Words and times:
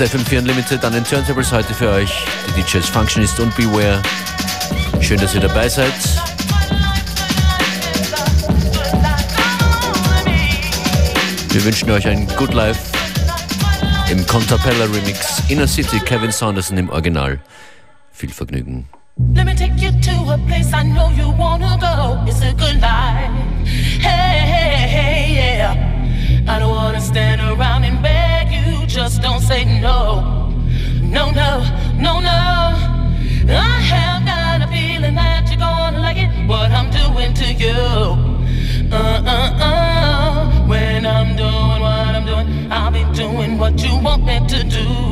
ist 0.00 0.14
FM4 0.14 0.38
Unlimited 0.38 0.84
an 0.84 0.92
den 0.92 1.02
Turntables 1.02 1.50
heute 1.50 1.74
für 1.74 1.90
euch. 1.90 2.24
Die 2.46 2.62
DJs 2.62 2.88
Functionist 2.88 3.40
und 3.40 3.54
Beware. 3.56 4.00
Schön, 5.00 5.18
dass 5.18 5.34
ihr 5.34 5.40
dabei 5.40 5.68
seid. 5.68 5.92
Wir 11.50 11.64
wünschen 11.64 11.90
euch 11.90 12.06
ein 12.06 12.28
Good 12.36 12.54
Life 12.54 12.80
im 14.10 14.24
Contapella 14.26 14.84
Remix 14.84 15.42
Inner 15.48 15.66
City 15.66 15.98
Kevin 16.00 16.30
Saunderson 16.30 16.78
im 16.78 16.90
Original. 16.90 17.40
Viel 18.12 18.30
Vergnügen. 18.30 18.86
Let 19.34 19.46
me 19.46 19.54
take 19.56 19.74
you 19.78 19.90
to 19.90 20.30
a 20.30 20.38
place 20.46 20.72
I 20.72 20.84
know 20.84 21.10
you 21.10 21.34
wanna 21.36 21.76
go. 21.80 22.24
It's 22.30 22.40
a 22.42 22.52
good 22.52 22.80
life. 22.80 23.32
Hey, 24.00 24.46
hey, 24.46 24.86
hey, 24.86 25.58
yeah. 25.58 25.74
I 26.46 26.60
don't 26.60 26.70
wanna 26.70 27.00
stand 27.00 27.40
around 27.40 27.84
and 27.84 28.00
beg. 28.00 28.17
Don't 29.20 29.40
say 29.40 29.64
no. 29.80 30.48
No, 31.02 31.30
no, 31.30 31.64
no, 31.96 32.20
no. 32.20 32.58
I 33.50 33.80
have 33.92 34.24
got 34.24 34.62
a 34.62 34.70
feeling 34.70 35.14
that 35.14 35.48
you're 35.48 35.58
gonna 35.58 35.98
like 36.00 36.18
it. 36.18 36.30
What 36.46 36.70
I'm 36.70 36.90
doing 36.90 37.34
to 37.34 37.52
you. 37.52 37.72
Uh, 38.92 39.22
uh, 39.26 39.64
uh. 39.68 40.66
When 40.68 41.06
I'm 41.06 41.36
doing 41.36 41.80
what 41.80 42.14
I'm 42.16 42.26
doing, 42.26 42.70
I'll 42.70 42.90
be 42.90 43.04
doing 43.16 43.58
what 43.58 43.82
you 43.82 43.98
want 44.00 44.24
me 44.24 44.38
to 44.46 44.62
do. 44.64 45.07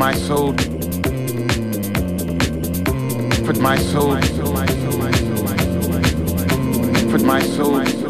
my 0.00 0.14
soul. 0.14 0.54
Put 3.44 3.60
my 3.60 3.76
soul. 3.76 4.16
Put 4.16 4.52
my 4.54 4.66
soul. 4.66 4.90
put 7.10 7.22
my 7.22 7.40
soul 7.42 8.09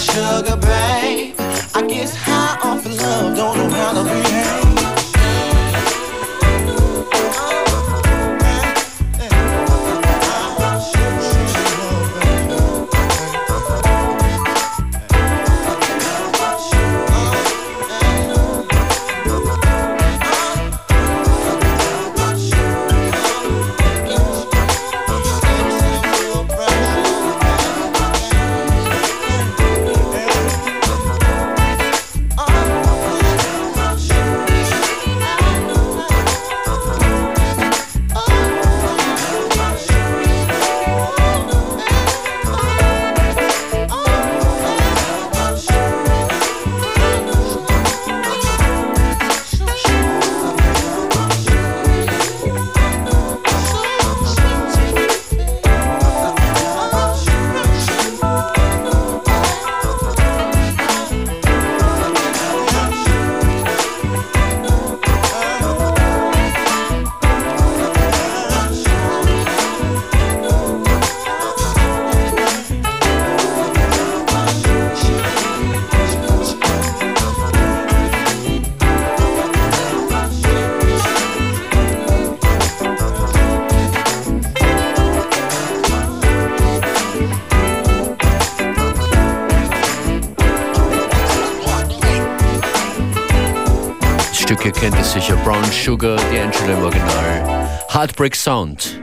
Sugar, 0.00 0.56
Heartbreak 98.20 98.36
Sound. 98.36 99.00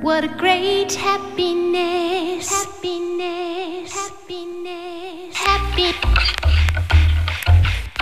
What 0.00 0.22
a 0.22 0.28
great 0.38 0.94
happiness, 0.94 2.48
happiness, 2.48 3.92
happiness, 3.92 5.34
happy. 5.34 5.94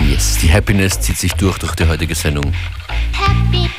Yes, 0.06 0.36
die 0.42 0.52
Happiness 0.52 1.00
zieht 1.00 1.16
sich 1.16 1.32
durch 1.32 1.56
durch 1.60 1.74
die 1.76 1.88
heutige 1.88 2.14
Sendung. 2.14 2.52
Happy. 3.14 3.70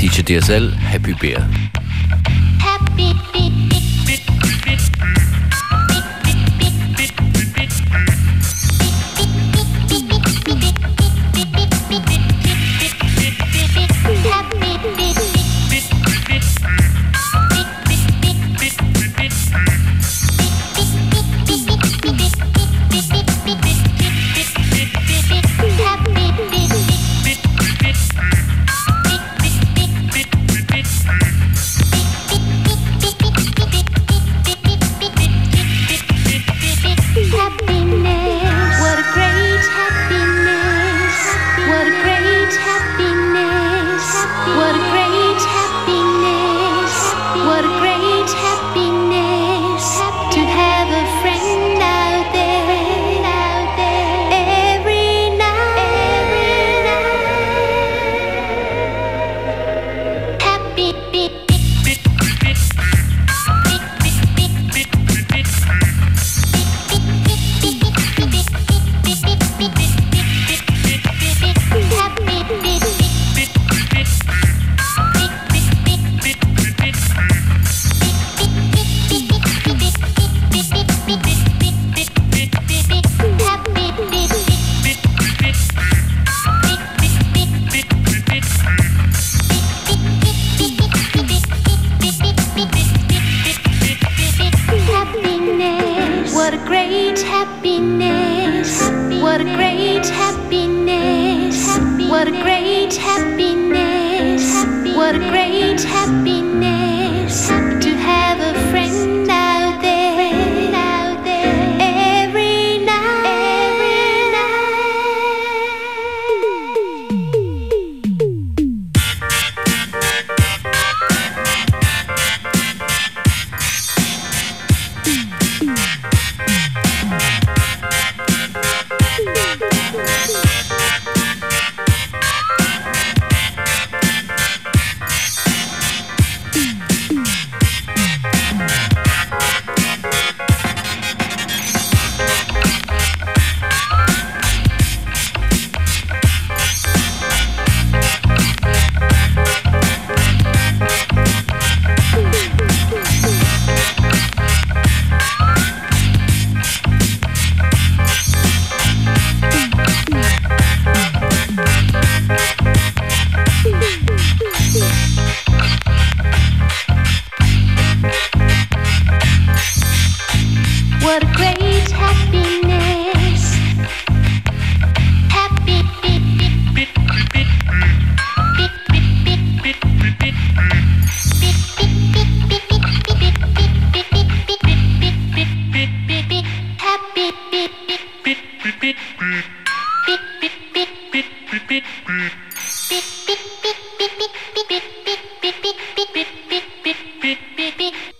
DJ 0.00 0.22
DSL, 0.22 0.74
Happy 0.74 1.14
Bear. 1.14 1.48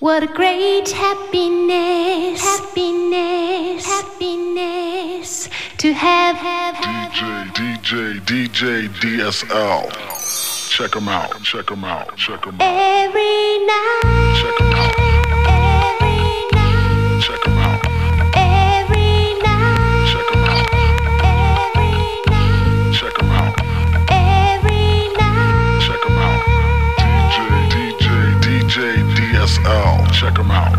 What 0.00 0.22
a 0.22 0.26
great 0.26 0.90
happiness, 0.90 2.42
happiness, 2.42 3.86
happiness 3.86 5.48
to 5.78 5.92
have, 5.92 6.36
have, 6.36 6.74
have. 6.76 7.12
DJ, 7.54 8.18
DJ, 8.20 8.88
DJ, 8.88 8.88
DSL. 8.88 10.70
Check 10.70 10.92
them 10.92 11.08
out, 11.08 11.40
check 11.42 11.66
them 11.66 11.84
out, 11.84 12.16
check 12.16 12.42
them 12.42 12.54
out. 12.54 12.62
Every 12.62 13.66
night. 13.66 14.40
Check 14.42 14.58
them 14.58 14.72
out. 14.72 14.77
them 30.38 30.50
out. 30.52 30.77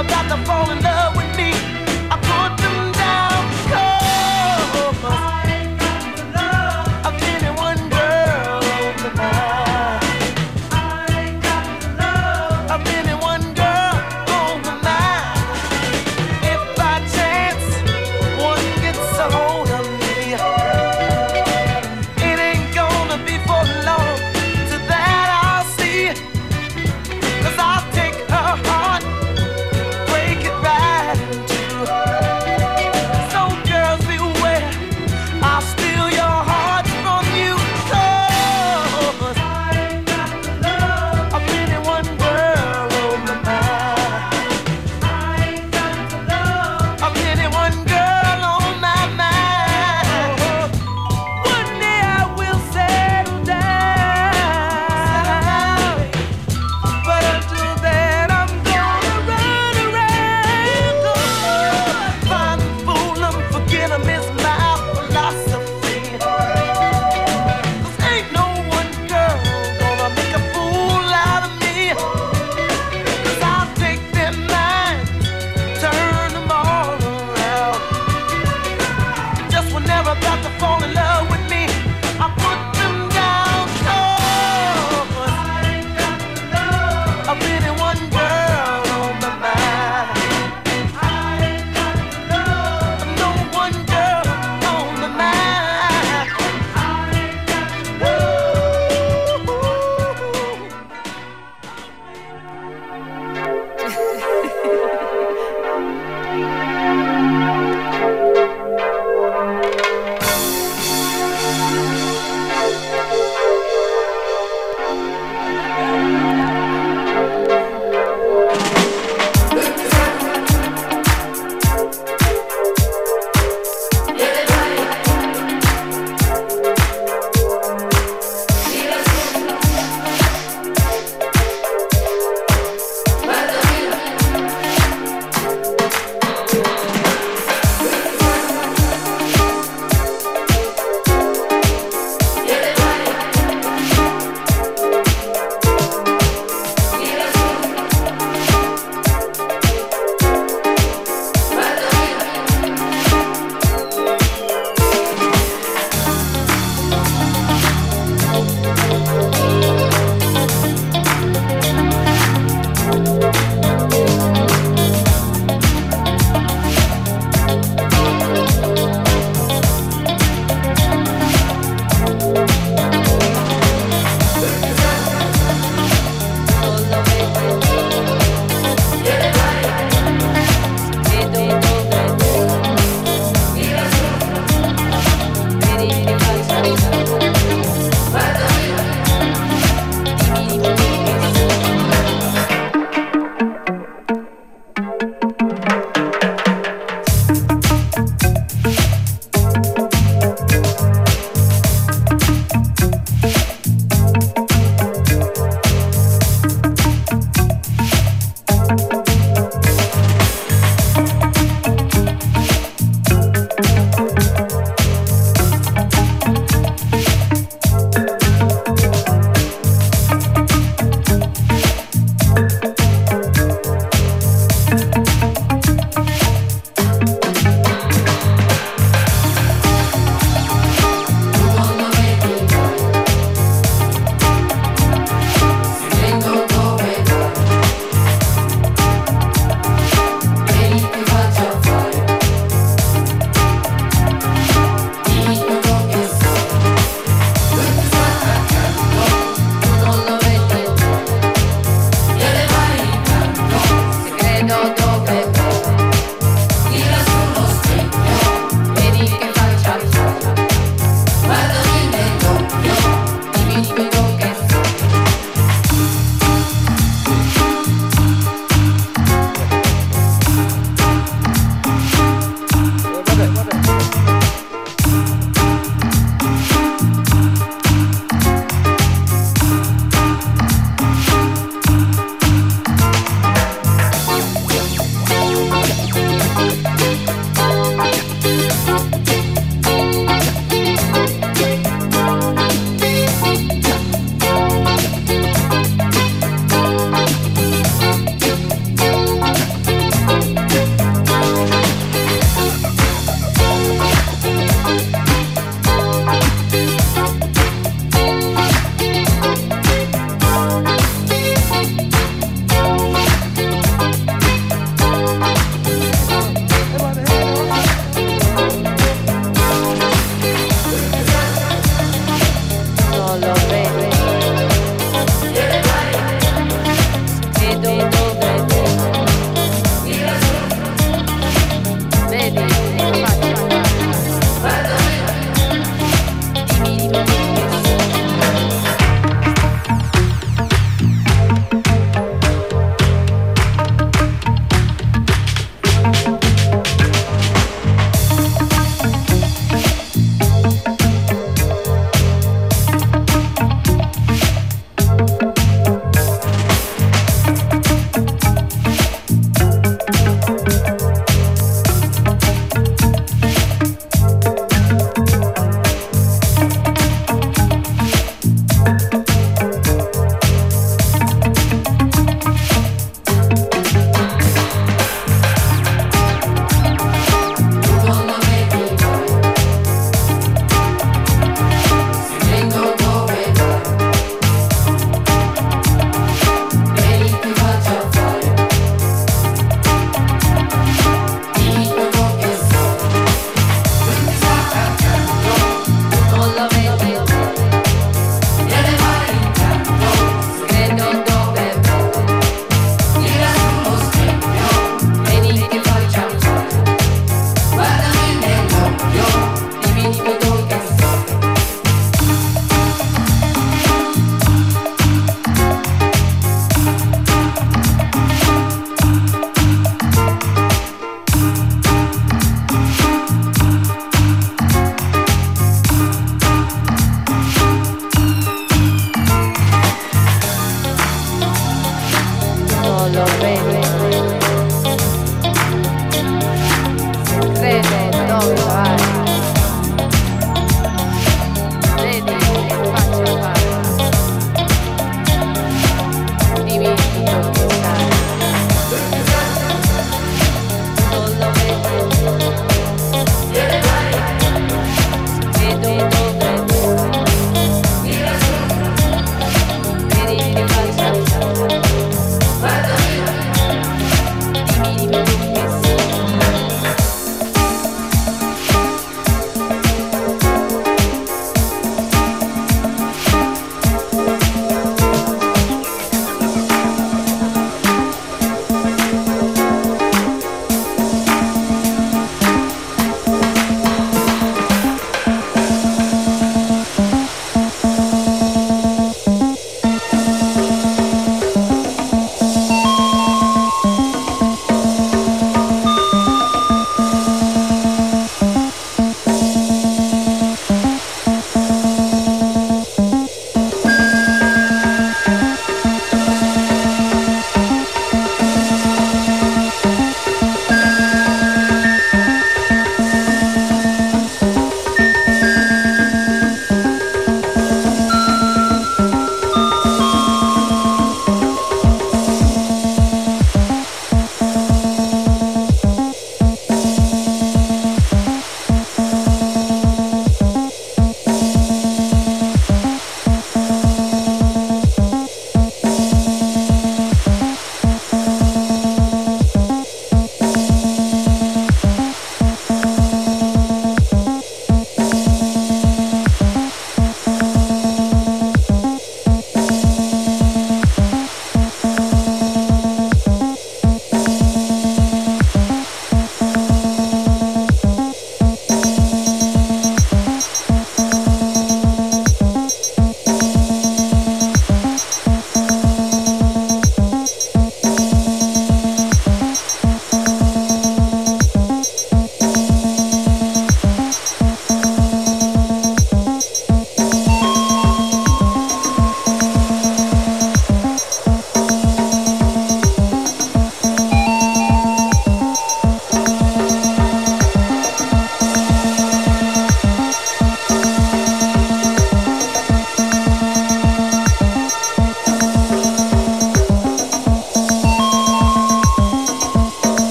I'm 0.00 0.06
about 0.06 0.34
to 0.34 0.46
fall 0.46 0.70
in 0.70 0.82
love. 0.82 0.99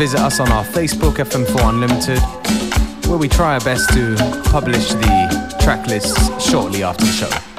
Visit 0.00 0.20
us 0.20 0.40
on 0.40 0.50
our 0.50 0.64
Facebook, 0.64 1.16
FM4 1.16 1.68
Unlimited, 1.68 2.18
where 3.06 3.18
we 3.18 3.28
try 3.28 3.52
our 3.52 3.60
best 3.60 3.90
to 3.90 4.16
publish 4.50 4.88
the 4.94 5.56
track 5.60 5.86
lists 5.88 6.42
shortly 6.42 6.82
after 6.82 7.04
the 7.04 7.12
show. 7.12 7.49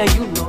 Yeah. 0.00 0.14
you 0.14 0.39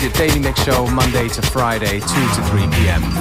FM4 0.00 0.02
your 0.02 0.12
daily 0.12 0.40
mix 0.40 0.62
show, 0.64 0.86
Monday 0.86 1.28
to 1.28 1.42
Friday, 1.42 2.00
2 2.00 2.06
to 2.06 2.42
3 2.48 2.60
p.m. 2.68 3.19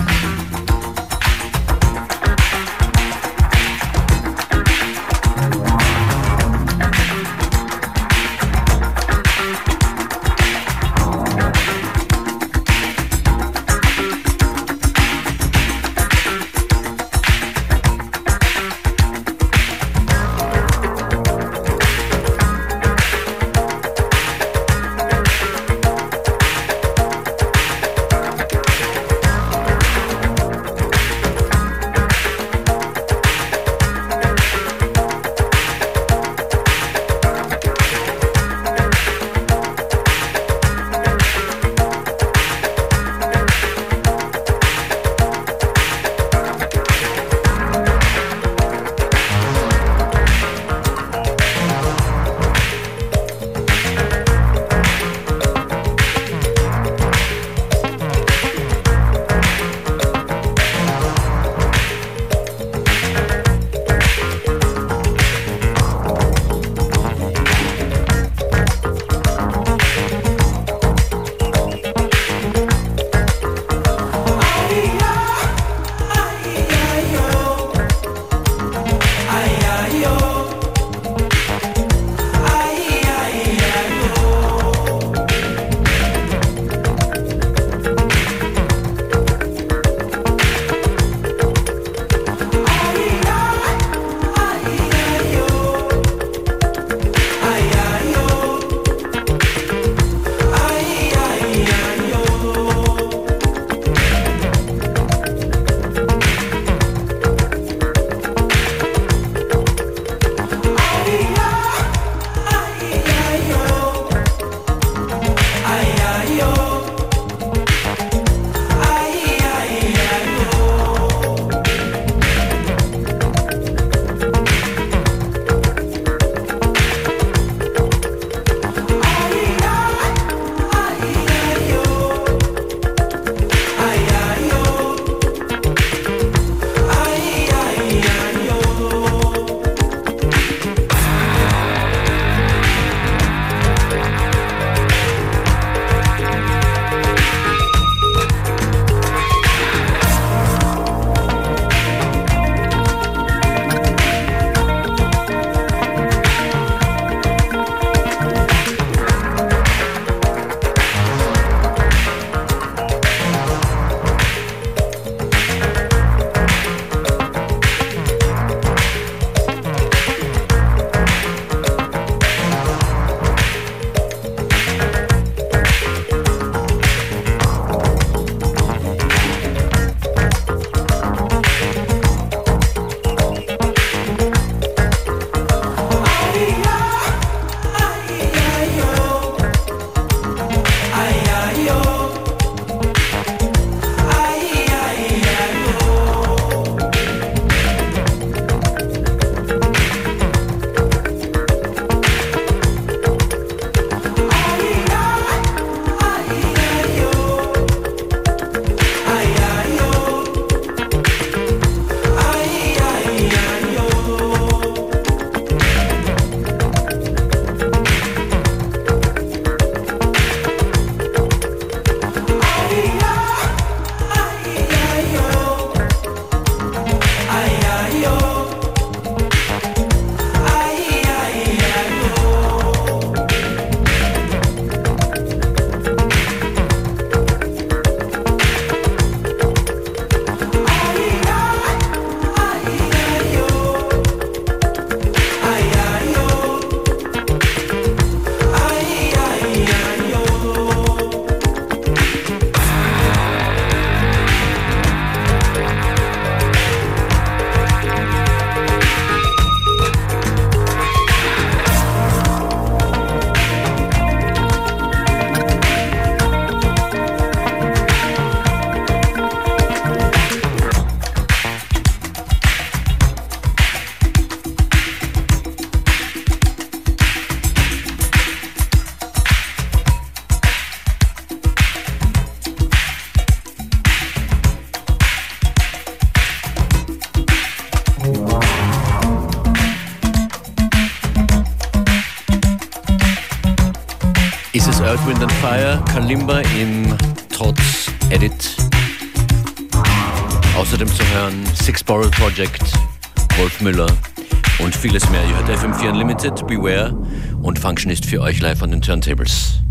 FM4 306.29 306.35
Unlimited, 306.35 306.47
Beware 306.47 306.95
und 307.41 307.59
Function 307.59 307.91
ist 307.91 308.05
für 308.05 308.21
euch 308.21 308.39
live 308.39 308.61
an 308.61 308.71
den 308.71 308.81
Turntables. 308.81 309.61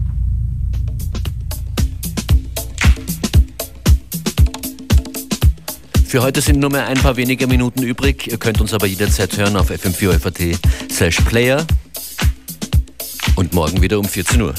Für 6.06 6.22
heute 6.22 6.40
sind 6.40 6.58
nur 6.58 6.70
mehr 6.70 6.86
ein 6.86 6.96
paar 6.98 7.16
wenige 7.16 7.46
Minuten 7.46 7.82
übrig. 7.82 8.26
Ihr 8.28 8.38
könnt 8.38 8.60
uns 8.60 8.72
aber 8.72 8.86
jederzeit 8.86 9.36
hören 9.36 9.56
auf 9.56 9.70
fm4 9.70 10.56
slash 10.90 11.20
player 11.20 11.66
und 13.36 13.52
morgen 13.52 13.82
wieder 13.82 13.98
um 13.98 14.06
14 14.06 14.40
Uhr. 14.40 14.54